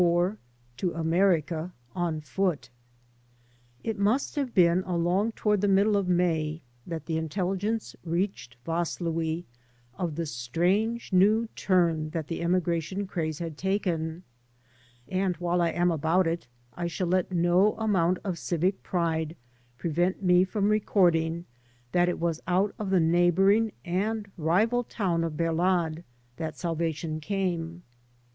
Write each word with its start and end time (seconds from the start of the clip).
IV 0.03 0.37
TO 0.77 0.93
AMERICA 0.95 1.71
ON 1.95 2.21
FOOT 2.21 2.69
IT 3.83 3.99
must 3.99 4.35
have 4.35 4.51
been 4.51 4.79
along 4.87 5.31
toward 5.33 5.61
the 5.61 5.67
middle 5.67 5.95
of 5.95 6.07
May 6.09 6.63
that 6.87 7.05
the 7.05 7.17
intelligence 7.19 7.95
reached 8.03 8.57
Vaslui 8.65 9.45
of 9.99 10.15
the 10.15 10.25
strange 10.25 11.13
new 11.13 11.45
turn 11.55 12.09
that 12.13 12.29
the 12.29 12.41
emigration 12.41 13.05
craze 13.05 13.37
had 13.37 13.59
taken; 13.59 14.23
and 15.07 15.35
while 15.37 15.61
I 15.61 15.69
am 15.69 15.91
about 15.91 16.25
it 16.25 16.47
I 16.73 16.87
shaU 16.87 17.05
let 17.05 17.31
no 17.31 17.75
amount 17.75 18.17
of 18.23 18.37
dvic 18.37 18.81
pride 18.81 19.35
prevent 19.77 20.23
me 20.23 20.43
from 20.43 20.69
recording 20.69 21.45
that 21.91 22.09
it 22.09 22.17
was 22.19 22.41
out 22.47 22.73
of 22.79 22.89
the 22.89 22.99
neighboring 22.99 23.71
and 23.85 24.31
rival 24.35 24.83
town 24.83 25.23
of 25.23 25.33
Berlad 25.37 26.03
that 26.37 26.57
salvation 26.57 27.19
came. 27.19 27.83